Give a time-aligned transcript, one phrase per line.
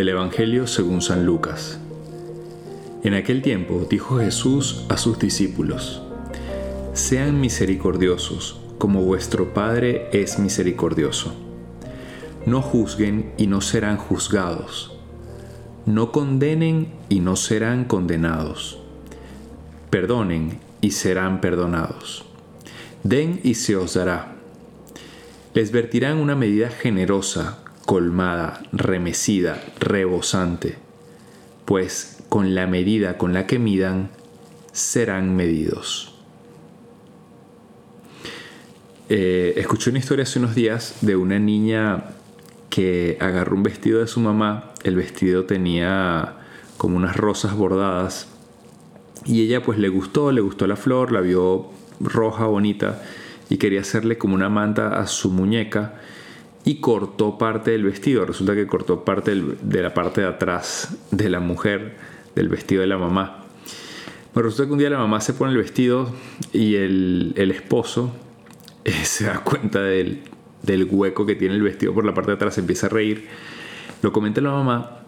[0.00, 1.78] Del Evangelio según San Lucas.
[3.02, 6.00] En aquel tiempo dijo Jesús a sus discípulos,
[6.94, 11.34] Sean misericordiosos, como vuestro Padre es misericordioso.
[12.46, 14.98] No juzguen y no serán juzgados.
[15.84, 18.78] No condenen y no serán condenados.
[19.90, 22.24] Perdonen y serán perdonados.
[23.02, 24.36] Den y se os dará.
[25.52, 27.58] Les vertirán una medida generosa
[27.90, 30.78] colmada, remecida, rebosante,
[31.64, 34.10] pues con la medida con la que midan,
[34.70, 36.14] serán medidos.
[39.08, 42.04] Eh, escuché una historia hace unos días de una niña
[42.68, 46.36] que agarró un vestido de su mamá, el vestido tenía
[46.76, 48.28] como unas rosas bordadas
[49.24, 53.02] y ella pues le gustó, le gustó la flor, la vio roja, bonita
[53.48, 55.94] y quería hacerle como una manta a su muñeca
[56.64, 58.24] y cortó parte del vestido.
[58.26, 61.96] Resulta que cortó parte de la parte de atrás de la mujer,
[62.34, 63.44] del vestido de la mamá.
[64.34, 66.12] Bueno, resulta que un día la mamá se pone el vestido
[66.52, 68.12] y el, esposo
[68.84, 70.22] eh, se da cuenta del,
[70.62, 73.28] del, hueco que tiene el vestido por la parte de atrás, empieza a reír.
[74.02, 74.98] Lo comenta la mamá.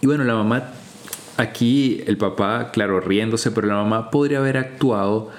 [0.00, 0.70] Y bueno, la mamá,
[1.38, 5.30] aquí el papá, claro, riéndose, pero la mamá podría haber actuado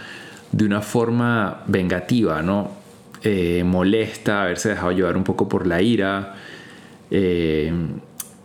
[0.51, 2.84] de una forma vengativa, ¿no?
[3.27, 6.35] Eh, molesta, haberse dejado llevar un poco por la ira
[7.09, 7.73] eh,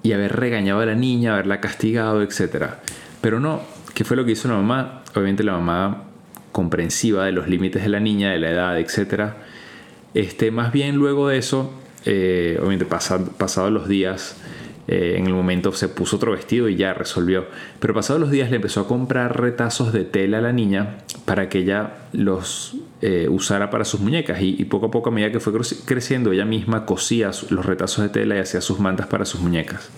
[0.03, 2.64] y haber regañado a la niña, haberla castigado, etc.
[3.20, 3.61] Pero no,
[3.92, 5.03] ¿qué fue lo que hizo la mamá?
[5.12, 6.05] Obviamente la mamá
[6.50, 9.34] comprensiva de los límites de la niña, de la edad, etc.
[10.14, 11.75] Este, más bien luego de eso,
[12.06, 14.41] eh, obviamente pasados los días,
[14.89, 17.44] en el momento se puso otro vestido y ya resolvió.
[17.81, 21.48] Pero pasados los días le empezó a comprar retazos de tela a la niña para
[21.48, 24.42] que ella los eh, usara para sus muñecas.
[24.42, 25.52] Y, poco a poco, a medida que fue
[25.84, 29.91] creciendo, ella misma cosía los retazos de tela y hacía sus mantas para sus muñecas.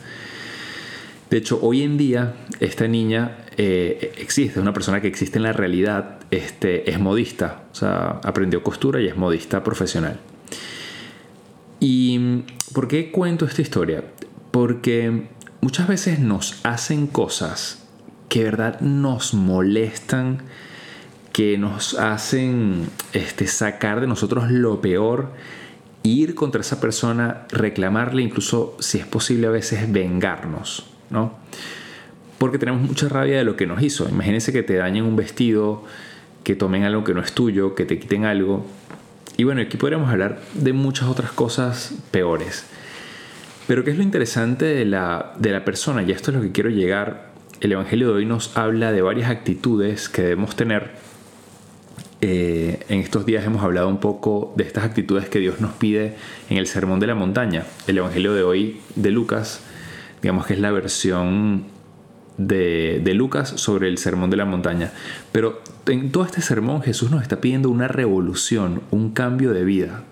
[1.31, 5.45] De hecho, hoy en día esta niña eh, existe, es una persona que existe en
[5.45, 10.21] la realidad, este, es modista, o sea, aprendió costura y es modista profesional.
[11.81, 12.43] ¿Y
[12.75, 14.05] por qué cuento esta historia?
[14.51, 15.29] Porque
[15.63, 17.89] muchas veces nos hacen cosas
[18.29, 20.43] que de verdad nos molestan,
[21.33, 25.33] que nos hacen este, sacar de nosotros lo peor,
[26.03, 31.35] ir contra esa persona, reclamarle, incluso si es posible a veces vengarnos, ¿no?
[32.39, 34.09] Porque tenemos mucha rabia de lo que nos hizo.
[34.09, 35.85] Imagínense que te dañen un vestido,
[36.43, 38.67] que tomen algo que no es tuyo, que te quiten algo.
[39.37, 42.67] Y bueno, aquí podríamos hablar de muchas otras cosas peores.
[43.69, 46.03] Pero ¿qué es lo interesante de la, de la persona?
[46.03, 47.31] Y esto es lo que quiero llegar.
[47.61, 51.12] El Evangelio de hoy nos habla de varias actitudes que debemos tener.
[52.25, 56.15] Eh, en estos días hemos hablado un poco de estas actitudes que Dios nos pide
[56.49, 57.65] en el Sermón de la Montaña.
[57.89, 59.61] El Evangelio de hoy de Lucas,
[60.23, 61.65] digamos que es la versión
[62.39, 64.93] de, Lucas sobre el sermón de la montaña.
[65.33, 70.05] Pero en todo este sermón Jesús nos está pidiendo una revolución, un cambio de vida.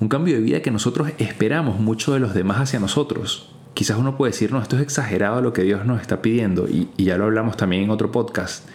[0.00, 3.50] Un cambio de vida que nosotros esperamos mucho de los demás hacia nosotros.
[3.72, 6.88] Quizás uno puede decir, no, esto es exagerado lo que Dios nos está pidiendo, y,
[6.98, 8.68] ya lo hablamos también en otro podcast.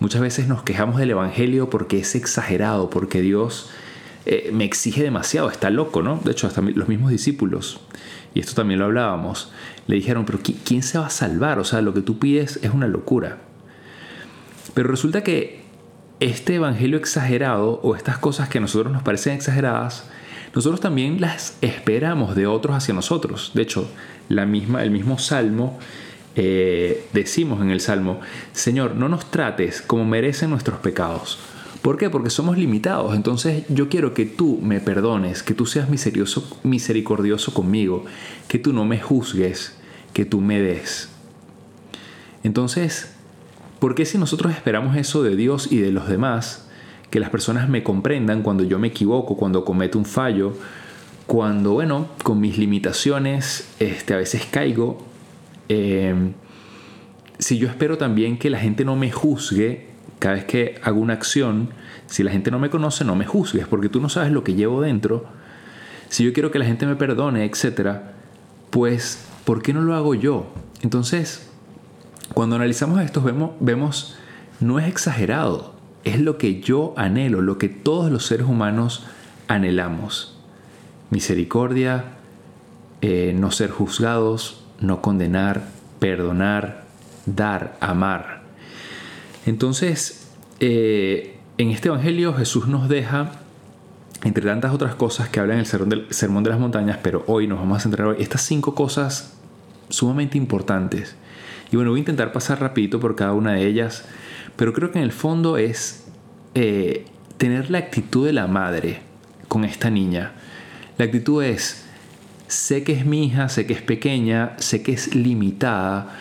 [0.00, 3.70] Muchas veces nos quejamos del Evangelio porque es exagerado, porque Dios
[4.24, 6.18] eh, me exige demasiado, está loco, ¿no?
[6.24, 7.80] De hecho, hasta los mismos discípulos,
[8.34, 9.52] y esto también lo hablábamos,
[9.86, 11.58] le dijeron, pero ¿quién se va a salvar?
[11.58, 13.38] O sea, lo que tú pides es una locura.
[14.72, 15.64] Pero resulta que
[16.20, 20.08] este Evangelio exagerado o estas cosas que a nosotros nos parecen exageradas,
[20.54, 23.52] nosotros también las esperamos de otros hacia nosotros.
[23.54, 23.86] De hecho,
[24.28, 25.78] la misma, el mismo salmo,
[26.36, 28.20] eh, decimos en el salmo,
[28.52, 31.38] Señor, no nos trates como merecen nuestros pecados.
[31.82, 32.10] ¿Por qué?
[32.10, 33.14] Porque somos limitados.
[33.14, 38.04] Entonces yo quiero que tú me perdones, que tú seas misericordioso, conmigo,
[38.48, 39.76] que tú no me juzgues,
[40.12, 41.08] que tú me des.
[42.42, 43.14] Entonces,
[43.78, 46.66] ¿por qué si nosotros esperamos eso de Dios y de los demás,
[47.10, 50.54] que las personas me comprendan cuando yo me equivoco, cuando cometo un fallo,
[51.26, 55.09] cuando, bueno, con mis limitaciones este, a veces caigo.
[55.70, 56.32] Eh,
[57.38, 59.86] si yo espero también que la gente no me juzgue
[60.18, 61.70] cada vez que hago una acción,
[62.06, 64.52] si la gente no me conoce, no me juzgues, porque tú no sabes lo que
[64.52, 65.24] llevo dentro.
[66.10, 68.12] Si yo quiero que la gente me perdone, etcétera,
[68.68, 70.52] pues, ¿por qué no lo hago yo?
[70.82, 71.48] Entonces,
[72.34, 74.18] cuando analizamos esto, vemos, vemos
[74.60, 79.04] no es exagerado es lo que yo anhelo, lo que todos los seres humanos
[79.48, 80.38] anhelamos.
[81.10, 82.04] Misericordia,
[83.02, 85.62] eh, no ser juzgados, no condenar,
[85.98, 86.84] perdonar,
[87.26, 88.42] dar, amar.
[89.46, 90.28] Entonces,
[90.60, 93.32] eh, en este Evangelio Jesús nos deja
[94.24, 97.58] entre tantas otras cosas que hablan en el Sermón de las Montañas, pero hoy nos
[97.58, 99.34] vamos a centrar hoy, estas cinco cosas
[99.88, 101.16] sumamente importantes.
[101.72, 104.04] Y bueno, voy a intentar pasar rapidito por cada una de ellas,
[104.56, 106.04] pero creo que en el fondo es
[106.54, 107.06] eh,
[107.38, 109.00] tener la actitud de la madre
[109.48, 110.32] con esta niña.
[110.98, 111.86] La actitud es,
[112.50, 116.18] sé que es mi hija, sé que es pequeña, sé que es limitada,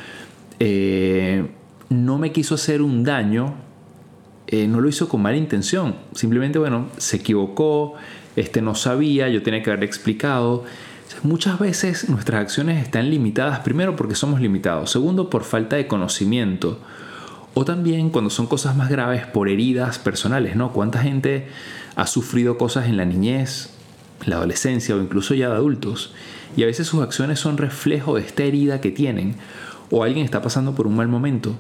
[0.59, 1.47] eh,
[1.89, 3.55] no me quiso hacer un daño,
[4.47, 5.95] eh, no lo hizo con mala intención.
[6.13, 7.95] Simplemente, bueno, se equivocó,
[8.35, 10.65] este no sabía, yo tenía que haber explicado.
[11.23, 16.79] Muchas veces nuestras acciones están limitadas, primero porque somos limitados, segundo por falta de conocimiento,
[17.55, 20.71] o también cuando son cosas más graves por heridas personales, ¿no?
[20.73, 21.47] ¿Cuánta gente
[21.95, 23.71] ha sufrido cosas en la niñez,
[24.25, 26.13] la adolescencia o incluso ya de adultos?
[26.56, 29.36] Y a veces sus acciones son reflejo de esta herida que tienen,
[29.92, 31.57] o alguien está pasando por un mal momento,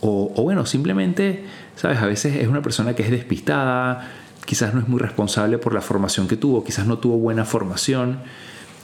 [0.00, 1.44] o, o bueno, simplemente
[1.76, 1.98] ¿Sabes?
[1.98, 4.08] A veces es una persona que es despistada,
[4.44, 8.20] quizás no es muy responsable por la formación que tuvo, quizás no tuvo buena formación.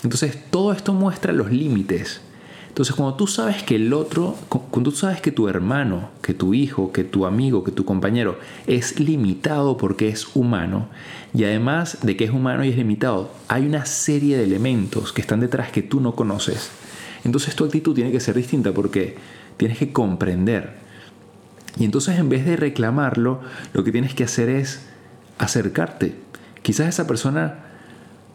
[0.02, 2.20] Entonces todo esto muestra los límites.
[2.70, 6.54] Entonces cuando tú sabes que el otro, cuando tú sabes que tu hermano, que tu
[6.54, 10.88] hijo, que tu amigo, que tu compañero es limitado porque es humano,
[11.34, 15.20] y además de que es humano y es limitado, hay una serie de elementos que
[15.20, 16.70] están detrás que tú no conoces.
[17.24, 19.16] Entonces tu actitud tiene que ser distinta porque
[19.58, 20.80] tienes que comprender
[21.78, 23.40] y entonces en vez de reclamarlo,
[23.72, 24.86] lo que tienes que hacer es
[25.38, 26.14] acercarte.
[26.62, 27.69] Quizás esa persona,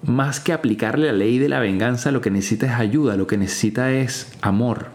[0.06, 3.38] más que aplicarle la ley de la venganza, lo que necesita es ayuda, lo que
[3.38, 4.88] necesita es amor.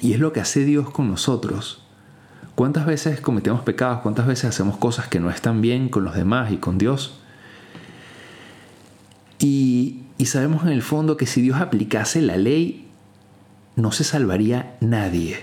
[0.00, 1.82] Y es lo que hace Dios con nosotros.
[2.54, 4.00] ¿Cuántas veces cometemos pecados?
[4.00, 7.18] ¿Cuántas veces hacemos cosas que no están bien con los demás y con Dios?
[9.38, 12.88] Y, y sabemos en el fondo que si Dios aplicase la ley,
[13.76, 15.38] no se salvaría nadie.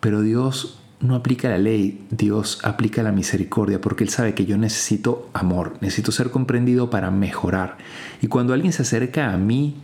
[0.00, 4.58] Pero Dios no aplica la ley, Dios aplica la misericordia porque Él sabe que yo
[4.58, 7.78] necesito amor, necesito ser comprendido para mejorar.
[8.20, 9.76] Y cuando alguien se acerca a mí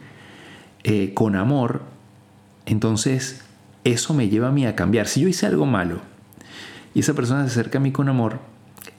[0.85, 1.83] eh, con amor,
[2.67, 3.43] entonces
[3.85, 5.09] eso me lleva a mí a cambiar.
[5.09, 6.01] Si yo hice algo malo
[6.95, 8.41] y esa persona se acerca a mí con amor,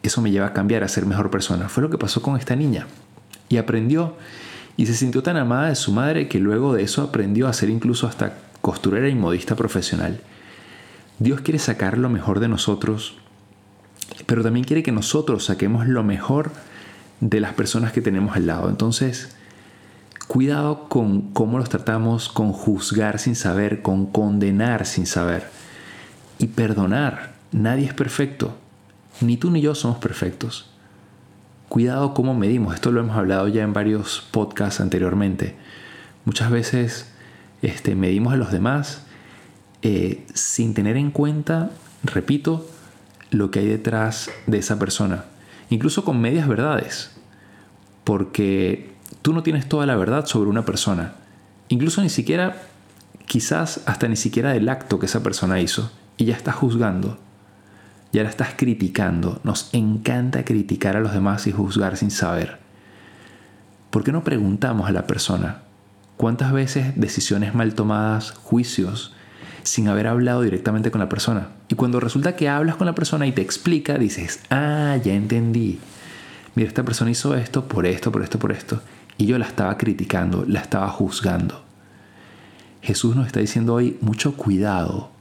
[0.01, 1.69] eso me lleva a cambiar, a ser mejor persona.
[1.69, 2.87] Fue lo que pasó con esta niña.
[3.49, 4.15] Y aprendió
[4.75, 7.69] y se sintió tan amada de su madre que luego de eso aprendió a ser
[7.69, 10.19] incluso hasta costurera y modista profesional.
[11.19, 13.17] Dios quiere sacar lo mejor de nosotros,
[14.27, 16.51] pero también quiere que nosotros saquemos lo mejor
[17.21, 18.69] de las personas que tenemos al lado.
[18.69, 19.35] Entonces,
[20.27, 25.49] cuidado con cómo los tratamos, con juzgar sin saber, con condenar sin saber.
[26.37, 27.33] Y perdonar.
[27.51, 28.55] Nadie es perfecto.
[29.21, 30.69] Ni tú ni yo somos perfectos.
[31.67, 32.75] Cuidado cómo medimos.
[32.75, 35.55] Esto lo hemos hablado ya en varios podcasts anteriormente.
[36.25, 37.11] Muchas veces
[37.63, 39.06] este, medimos a los demás
[39.81, 41.71] eh, sin tener en cuenta,
[42.03, 42.67] repito,
[43.31, 45.25] lo que hay detrás de esa persona.
[45.69, 47.11] Incluso con medias verdades.
[48.03, 51.13] Porque tú no tienes toda la verdad sobre una persona.
[51.67, 52.61] Incluso ni siquiera,
[53.25, 55.91] quizás hasta ni siquiera del acto que esa persona hizo.
[56.15, 57.19] Y ya estás juzgando.
[58.13, 59.41] Ya la estás criticando.
[59.43, 62.59] Nos encanta criticar a los demás y juzgar sin saber.
[63.89, 65.63] ¿Por qué no preguntamos a la persona?
[66.15, 69.13] ¿Cuántas veces decisiones mal tomadas, juicios,
[69.67, 71.49] sin haber hablado directamente con la persona.
[71.67, 75.79] Y cuando resulta que hablas con la persona y te explica, dices, ah, ya entendí.
[76.55, 78.81] Mira, esta persona hizo esto por esto, por esto, por esto.
[79.17, 81.65] Y yo la estaba criticando, la estaba juzgando.
[82.81, 85.11] Jesús nos está diciendo hoy mucho cuidado,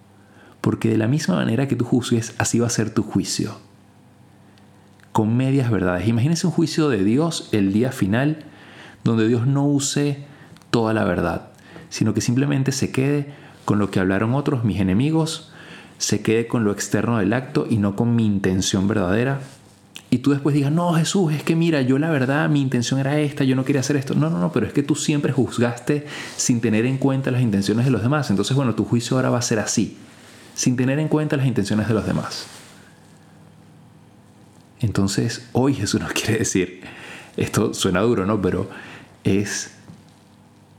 [0.61, 3.59] porque de la misma manera que tú juzgues, así va a ser tu juicio.
[5.11, 6.07] Con medias verdades.
[6.07, 8.45] Imagínense un juicio de Dios el día final,
[9.03, 10.25] donde Dios no use
[10.71, 11.49] toda la verdad,
[11.89, 15.51] sino que simplemente se quede con lo que hablaron otros, mis enemigos,
[15.99, 19.41] se quede con lo externo del acto y no con mi intención verdadera.
[20.09, 23.19] Y tú después digas, no, Jesús, es que mira, yo la verdad, mi intención era
[23.19, 24.15] esta, yo no quería hacer esto.
[24.15, 26.07] No, no, no, pero es que tú siempre juzgaste
[26.37, 28.31] sin tener en cuenta las intenciones de los demás.
[28.31, 29.97] Entonces, bueno, tu juicio ahora va a ser así,
[30.55, 32.47] sin tener en cuenta las intenciones de los demás.
[34.79, 36.83] Entonces, hoy Jesús nos quiere decir,
[37.37, 38.41] esto suena duro, ¿no?
[38.41, 38.71] Pero
[39.25, 39.73] es,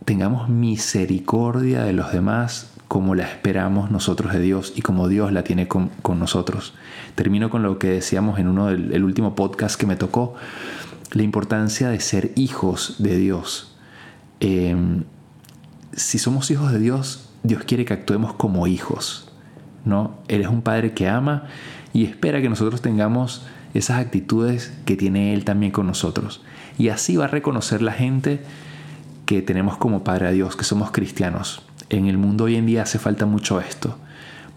[0.05, 5.43] tengamos misericordia de los demás como la esperamos nosotros de Dios y como Dios la
[5.43, 6.73] tiene con, nosotros.
[7.15, 10.35] Termino con lo que decíamos en uno del último podcast que me tocó,
[11.11, 13.75] la importancia de ser hijos de Dios.
[14.39, 15.03] Em,
[15.93, 19.31] si somos hijos de Dios, Dios quiere que actuemos como hijos.
[19.83, 20.17] ¿no?
[20.27, 21.45] Él es un padre que ama
[21.93, 26.41] y espera que nosotros tengamos esas actitudes que tiene Él también con nosotros.
[26.77, 28.41] Y así va a reconocer la gente
[29.25, 32.83] que tenemos como Padre a Dios, que somos cristianos en el mundo hoy en día
[32.83, 33.97] hace falta mucho esto.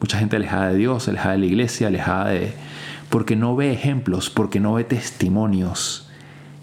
[0.00, 2.54] Mucha gente alejada de Dios, alejada de la iglesia, alejada de,
[3.10, 6.08] porque no ve ejemplos, porque no ve testimonios.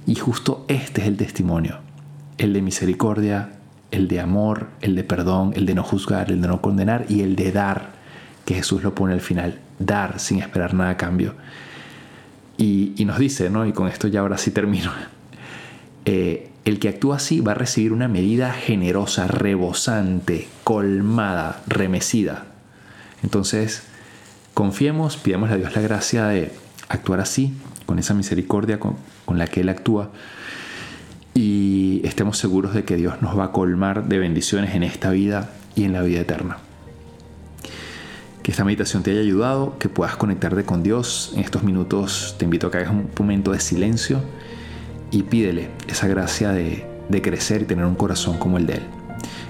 [0.05, 1.79] Y justo este es el testimonio,
[2.38, 3.51] el de misericordia,
[3.91, 7.21] el de amor, el de perdón, el de no juzgar, el de no condenar y
[7.21, 7.91] el de dar,
[8.45, 11.36] que Jesús lo pone al final, dar sin esperar nada a cambio.
[12.57, 13.67] Y, nos dice, ¿no?
[13.67, 14.91] y con esto ya ahora sí termino,
[16.05, 22.45] eh, el que actúa así va a recibir una medida generosa, rebosante, colmada, remecida.
[23.24, 23.83] Entonces,
[24.53, 26.51] confiemos, pidamos a Dios la gracia de
[26.89, 27.53] actuar así,
[27.86, 30.12] con esa misericordia con, con la que Él actúa
[31.33, 35.51] y estemos seguros de que Dios nos va a colmar de bendiciones en esta vida
[35.74, 36.57] y en la vida eterna.
[38.43, 41.31] Que esta meditación te haya ayudado, que puedas conectarte con Dios.
[41.36, 44.21] En estos minutos te invito a que hagas un momento de silencio
[45.12, 46.86] y pídele esa gracia de,
[47.22, 48.84] crecer y tener un corazón como el de Él.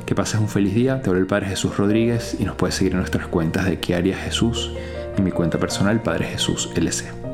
[0.06, 2.94] Que pases un feliz día, te hablo el Padre Jesús Rodríguez y nos puedes seguir
[2.94, 4.72] en nuestras cuentas de qué haría Jesús
[5.18, 7.28] y mi cuenta personal Padre Jesús LC.